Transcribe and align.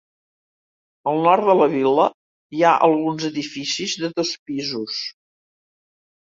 Al 1.11 1.21
nord 1.27 1.45
de 1.49 1.55
la 1.59 1.67
vil·la 1.73 2.07
hi 2.57 2.65
ha 2.69 2.73
alguns 2.89 3.29
edificis 3.31 3.97
de 4.03 4.13
dos 4.19 4.35
pisos. 4.51 5.07